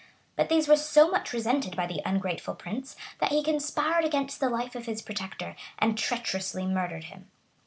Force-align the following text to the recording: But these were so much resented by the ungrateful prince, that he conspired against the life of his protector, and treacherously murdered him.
But 0.35 0.49
these 0.49 0.67
were 0.67 0.77
so 0.77 1.11
much 1.11 1.31
resented 1.31 1.75
by 1.75 1.85
the 1.85 2.01
ungrateful 2.03 2.55
prince, 2.55 2.95
that 3.19 3.29
he 3.31 3.43
conspired 3.43 4.03
against 4.03 4.39
the 4.39 4.49
life 4.49 4.73
of 4.75 4.87
his 4.87 4.99
protector, 4.99 5.55
and 5.77 5.95
treacherously 5.95 6.65
murdered 6.65 7.03
him. 7.03 7.29